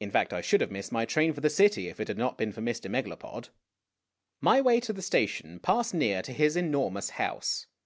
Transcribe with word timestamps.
In 0.00 0.10
fact, 0.10 0.34
I 0.34 0.42
should 0.42 0.60
have 0.60 0.70
missed 0.70 0.92
my 0.92 1.06
train 1.06 1.32
for 1.32 1.40
the 1.40 1.48
city 1.48 1.88
if 1.88 1.98
it 1.98 2.08
had 2.08 2.18
not 2.18 2.36
been 2.36 2.52
for 2.52 2.60
Mr. 2.60 2.90
Megalopod. 2.90 3.48
My 4.42 4.60
way 4.60 4.80
to 4.80 4.92
the 4.92 5.00
station 5.00 5.60
passed 5.60 5.94
near 5.94 6.20
to 6.20 6.34
his 6.34 6.56
enormous 6.58 7.08
house. 7.16 7.66